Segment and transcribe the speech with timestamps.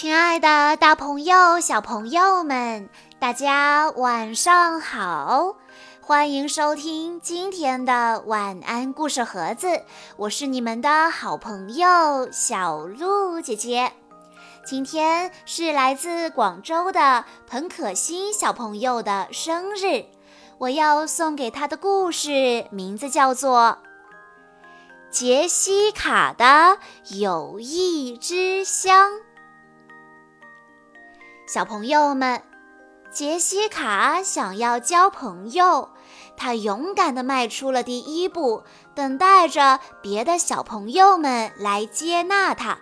[0.00, 2.88] 亲爱的，大朋友、小朋友们，
[3.18, 5.56] 大家晚上好！
[6.00, 9.82] 欢迎收听今天的晚安故事盒子，
[10.16, 13.92] 我是你们的好朋友小鹿姐姐。
[14.64, 20.04] 今天是来自广州的彭可欣小朋友的生日，
[20.58, 23.78] 我要送给他的故事名字叫做
[25.10, 26.78] 《杰西卡的
[27.16, 29.10] 友谊之乡》。
[31.48, 32.42] 小朋友们，
[33.10, 35.88] 杰西卡想要交朋友，
[36.36, 42.76] 她勇敢地迈出了第一步，等待着别的小朋友们来接纳她。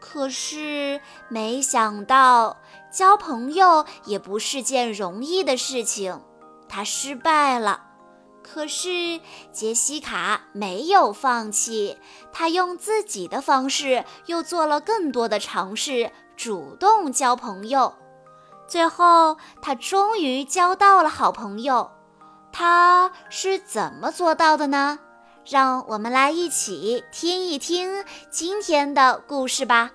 [0.00, 2.56] 可是，没想到
[2.90, 6.22] 交朋友也不是件容易的事情，
[6.70, 7.89] 她失败了。
[8.52, 9.20] 可是，
[9.52, 11.96] 杰西卡没有放弃，
[12.32, 16.10] 她用自己的方式又做了更多的尝试。
[16.36, 17.94] 主动交朋友，
[18.66, 21.90] 最后他终于交到了好朋友。
[22.50, 24.98] 他是怎么做到的呢？
[25.44, 29.90] 让我们来一起听一听今天的故事吧。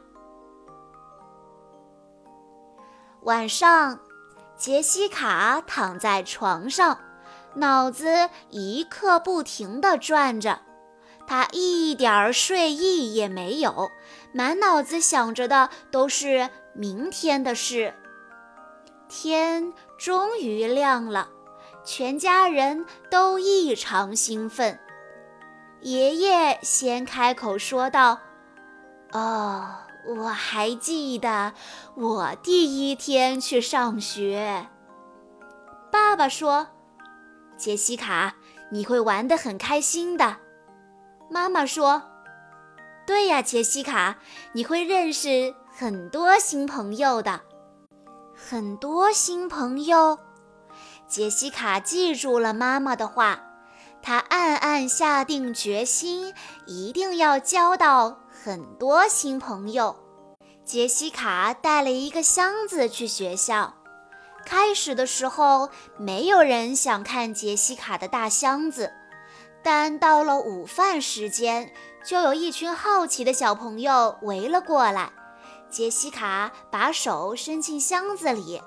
[3.23, 4.00] 晚上，
[4.56, 7.00] 杰西卡躺在床上，
[7.56, 10.59] 脑子一刻不停地转着。
[11.28, 13.89] 他一点儿睡意也没有，
[14.31, 17.95] 满脑子想着的都是明天的事。
[19.08, 21.30] 天终于亮了，
[21.84, 24.80] 全家人都异常兴奋。
[25.81, 28.19] 爷爷先开口说道
[29.14, 29.66] ：“哦，
[30.17, 31.53] 我还记得
[31.95, 34.67] 我第一天去上学。”
[35.92, 36.67] 爸爸说
[37.58, 38.36] ：“杰西卡，
[38.72, 40.38] 你会玩得很开心的。”
[41.30, 42.02] 妈妈说
[43.06, 44.17] ：“对呀，杰西卡，
[44.53, 47.42] 你会认识很多新朋友的。
[48.36, 50.19] 很多新朋友。”
[51.07, 53.40] 杰西卡记住了妈妈的话，
[54.02, 56.34] 她暗暗下定决心，
[56.66, 59.96] 一定要交到很多新朋友。
[60.63, 63.75] 杰西卡带了一个箱子去学校。
[64.45, 68.94] 开始的时候，没有人想看杰西卡的大箱子。
[69.63, 71.73] 但到了午饭时间，
[72.06, 75.11] 就有一群好奇的小朋友围了过来。
[75.67, 78.61] 杰西卡把手伸进箱子里，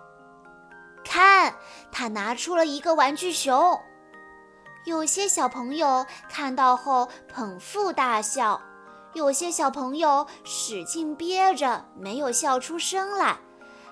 [1.05, 1.55] 看，
[1.93, 3.81] 他拿出了一个玩具熊。
[4.85, 8.61] 有些小朋友看到后捧腹大笑，
[9.13, 13.39] 有些小朋友使劲憋着没有笑出声来，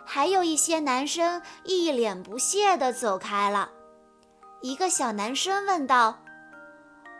[0.07, 3.71] 还有一些男生一脸不屑地走开了。
[4.63, 6.19] 一个小男生问道。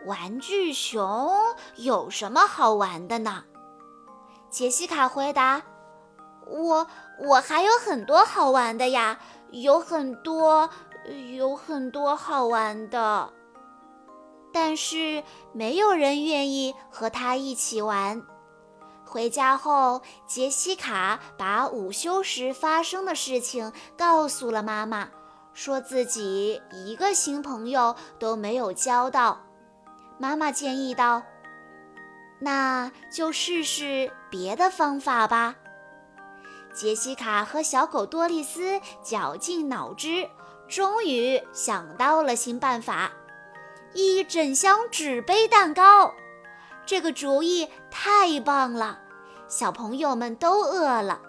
[0.05, 1.33] 玩具熊
[1.75, 3.43] 有什么好玩的呢？
[4.49, 5.61] 杰西卡回答
[6.47, 6.87] ：“我
[7.19, 9.19] 我还有很多好玩的呀，
[9.51, 10.69] 有很多
[11.35, 13.33] 有很多好玩的。”
[14.53, 18.21] 但是没有人愿意和他一起玩。
[19.07, 25.07] 回家后，杰西卡把午休时发生的事情告诉了妈妈，
[25.53, 29.41] 说自己一个新朋友都没有交到。
[30.19, 31.23] 妈妈建议道
[32.39, 35.55] ：“那就试试别的方法吧。”
[36.75, 40.29] 杰西卡和小狗多丽丝绞尽脑汁，
[40.67, 43.11] 终于想到了新办法：
[43.93, 46.13] 一整箱纸杯蛋糕。
[46.87, 49.01] 这个主意太棒了！
[49.49, 51.21] 小朋友们都饿了，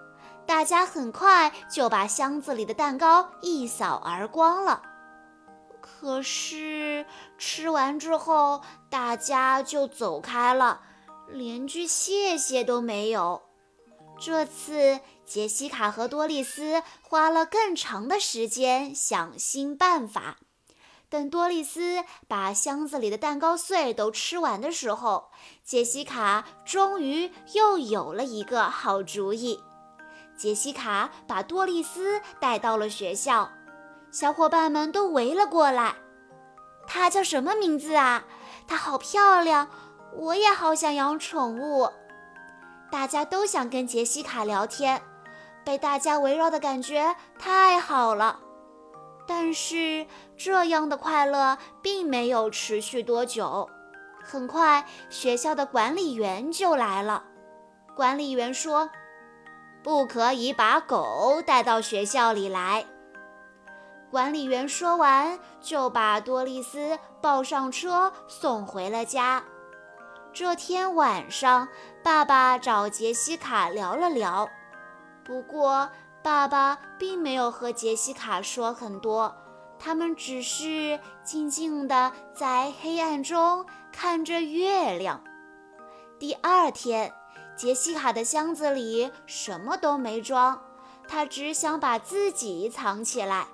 [0.45, 4.81] 大家很快就把箱子里的蛋糕一扫而光了。
[5.81, 7.05] 可是
[7.37, 10.79] 吃完之后，大家就走开了，
[11.27, 13.41] 连句谢谢都没有。
[14.17, 20.37] 这次杰西卡和多丽丝花了更长的时间想新办法。
[21.09, 25.31] 等多丽丝把箱子里的蛋糕碎都吃完的时候，
[25.63, 29.59] 杰西卡终于又有了一个好主意。
[30.37, 33.49] 杰西卡把多丽丝带到了学校。
[34.11, 35.95] 小伙伴们都围了过来。
[36.87, 38.23] 她叫什么名字啊？
[38.67, 39.67] 她好漂亮，
[40.15, 41.89] 我也好想养宠物。
[42.91, 45.01] 大家都想跟杰西卡聊天，
[45.65, 48.39] 被大家围绕的感觉太好了。
[49.29, 53.69] 但是这样的快乐并没有持续多久。
[54.23, 57.23] 很快，学校的管理员就来了。
[57.95, 58.89] 管理员说
[59.83, 62.83] ：“不可以把狗带到学校里来。”
[64.09, 69.43] 管理员说完，就把多丽丝抱上车送回了家。
[70.33, 71.67] 这天晚上，
[72.01, 74.49] 爸爸找杰西卡聊了聊。
[75.23, 75.87] 不过，
[76.29, 79.35] 爸爸并没有和杰西卡说很多，
[79.79, 85.23] 他们只是静静地在黑暗中看着月亮。
[86.19, 87.11] 第二天，
[87.55, 90.61] 杰西卡的箱子里什么都没装，
[91.07, 93.47] 她只想把自己藏起来。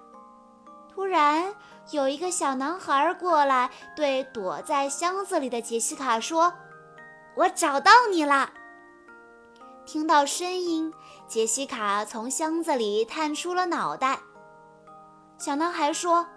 [0.93, 1.55] 突然，
[1.91, 6.51] 有一个小男孩过来，对躲在箱子里的杰西卡说
[7.37, 8.51] ：“我找到你了。”
[9.87, 10.91] 听到声音，
[11.27, 14.19] 杰西卡从箱子里探出了脑袋。
[15.37, 16.27] 小男孩说：“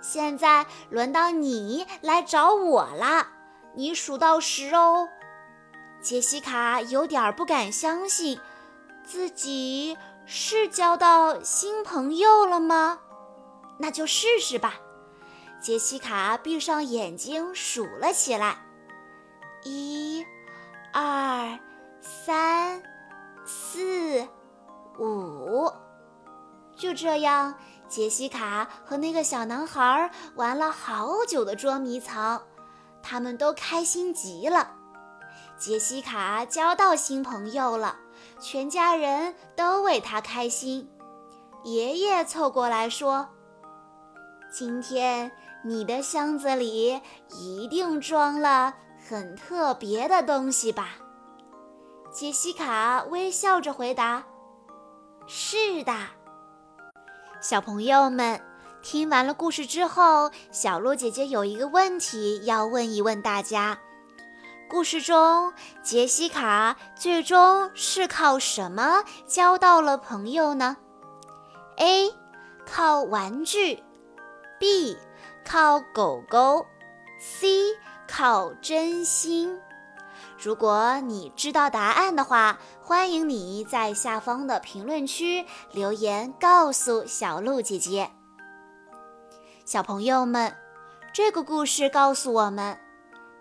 [0.00, 3.26] 现在轮到你来找我了，
[3.74, 5.08] 你数到十哦。”
[6.00, 8.40] 杰西卡有点不敢相信，
[9.04, 13.00] 自己是交到新朋友了吗？
[13.78, 14.74] 那就试试吧。
[15.60, 18.56] 杰西卡闭上眼睛数了起来：
[19.62, 20.24] 一、
[20.92, 21.58] 二、
[22.00, 22.82] 三、
[23.44, 24.26] 四、
[24.98, 25.70] 五。
[26.76, 27.54] 就这样，
[27.88, 32.42] 杰西卡和那个小男孩玩了好久的捉迷藏，
[33.02, 34.72] 他们都开心极了。
[35.58, 37.96] 杰西卡交到新朋友了，
[38.40, 40.90] 全家人都为他开心。
[41.62, 43.28] 爷爷凑过来说
[44.50, 45.30] ：“今天
[45.64, 48.74] 你的箱子里一定装了
[49.08, 50.96] 很特别的东西吧？”
[52.12, 54.22] 杰西卡微笑着回答
[55.26, 55.94] ：“是的。”
[57.40, 58.38] 小朋友们
[58.82, 63.78] 听完了故事之后，小鹿姐姐有一个问题要问一问大家。
[64.68, 70.76] 故事中，杰西卡最终是靠什么交到了朋友呢
[71.78, 72.12] ？A.
[72.66, 73.82] 靠玩具
[74.60, 74.98] ，B.
[75.46, 76.66] 靠狗狗
[77.18, 77.74] ，C.
[78.06, 79.58] 靠真心。
[80.38, 88.10] 如果你知道答案的话，欢迎你在下方的评论区留言告诉小鹿姐姐。
[89.64, 90.56] 小朋友们，
[91.12, 92.78] 这个故事告诉我们。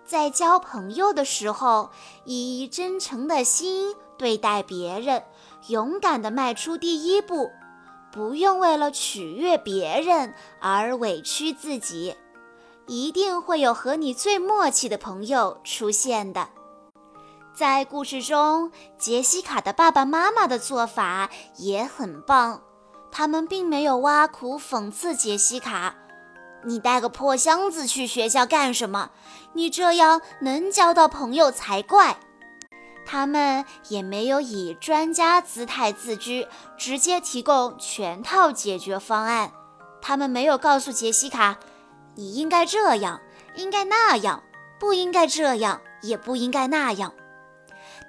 [0.05, 1.89] 在交朋友的时候，
[2.25, 5.23] 以真诚的心对待别人，
[5.67, 7.49] 勇敢地迈出第一步，
[8.11, 12.15] 不用为了取悦别人而委屈自己，
[12.87, 16.49] 一定会有和你最默契的朋友出现的。
[17.53, 22.61] 在故事中，杰西卡的爸爸妈妈的做法也很棒，
[23.11, 25.95] 他们并没有挖苦讽刺杰西卡。
[26.63, 29.09] 你带个破箱子去学校干什么？
[29.53, 32.17] 你这样能交到朋友才怪。
[33.05, 36.47] 他们也没有以专家姿态自居，
[36.77, 39.51] 直接提供全套解决方案。
[40.01, 41.57] 他们没有告诉杰西卡，
[42.15, 43.19] 你应该这样，
[43.55, 44.41] 应该那样，
[44.79, 47.11] 不应该这样，也不应该那样。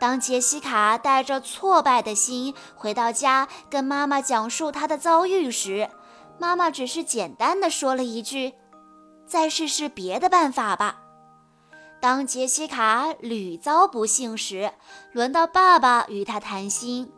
[0.03, 5.89] 当杰西卡带着挫败的心回到家，跟妈妈讲述她的遭遇时，
[6.41, 8.55] 妈妈只是简单的说了一句
[9.29, 10.99] ：“再试试别的办法吧。”
[12.03, 14.73] 当杰西卡屡遭不幸时，
[15.13, 17.13] 轮到爸爸与她谈心。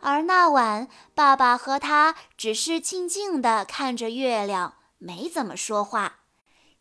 [0.00, 6.20] 而那晚，爸爸和他只是静静地看着月亮，没怎么说话。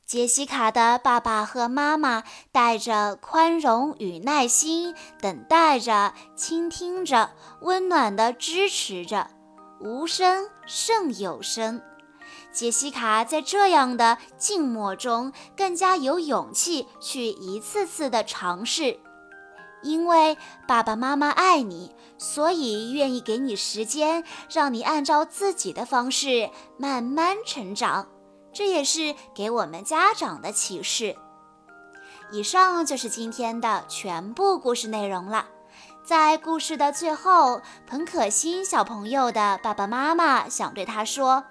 [0.05, 7.31] 杰西卡的爸爸和妈妈带着宽容与耐心，等待着，倾听着，
[7.61, 9.29] 温暖地支持着。
[9.79, 11.81] 无声胜有声。
[12.51, 18.99] 杰西卡在这样的静默中，更加有勇气去一次次的尝试。
[19.81, 28.07] 因为爸爸妈妈爱你，所以愿意给你时间，让你按照自己的方式慢慢成长。
[28.53, 31.15] 这也是给我们家长的启示。
[32.31, 35.47] 以上就是今天的全部故事内容了。
[36.03, 41.43] 在故事的最后，彭可欣小朋友的爸爸妈妈想对他说：“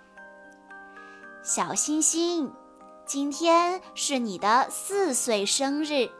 [1.42, 2.52] 小星星，
[3.06, 6.10] 今天是你的四岁生日，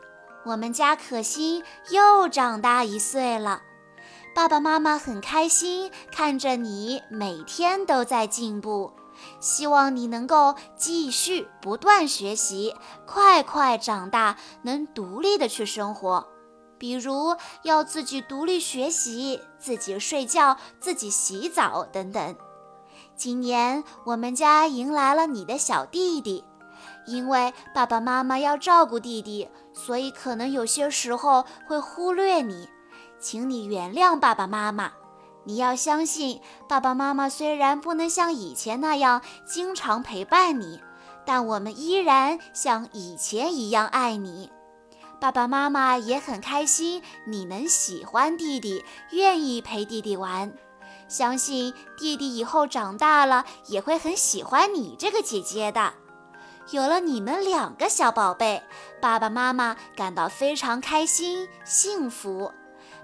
[0.46, 3.60] 我们家可欣又长大一岁了。
[4.34, 8.90] 爸爸妈妈很开心，看着你每天都在进步，
[9.40, 12.74] 希望你能够继续不断学习，
[13.06, 16.26] 快快长大，能独立的去生活。”
[16.78, 22.34] 比如要自己独立学习、自己睡觉、自己洗澡等等。
[23.14, 26.42] 今年我们家迎来了你的小弟弟，
[27.06, 32.68] 因为爸爸妈妈要照顾弟弟，所以可能有些时候会忽略你，
[33.20, 34.90] 请你原谅爸爸妈妈。
[35.44, 40.80] 你要相信，爸爸妈妈虽然不能像以前那样经常陪伴你，
[41.25, 44.50] 但我们依然像以前一样爱你。
[45.20, 50.52] 爸爸妈妈也很开心，你能喜欢弟弟，愿意陪弟弟玩。
[51.08, 55.92] 相信弟弟以后长大了也会很喜欢你这个姐姐的。
[56.70, 58.62] 有了你们两个小宝贝，
[59.00, 62.52] 爸爸妈妈感到非常开心、幸福。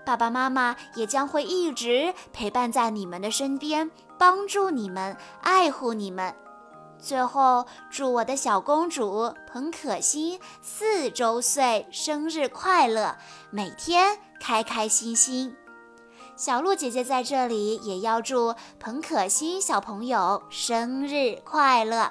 [0.09, 6.35] 爸爸妈妈也将会一直陪伴在你们的身边，帮助你们，爱护你们。
[6.99, 13.19] 最后，祝我的小公主彭可欣四周岁生日快乐，
[13.51, 15.55] 每天开开心心。
[16.37, 22.11] 小鹿姐姐在这里也要祝彭可欣小朋友生日快乐。